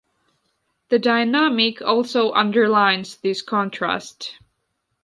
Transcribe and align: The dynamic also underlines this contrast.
The 0.89 0.97
dynamic 0.97 1.79
also 1.83 2.31
underlines 2.31 3.17
this 3.17 3.43
contrast. 3.43 4.39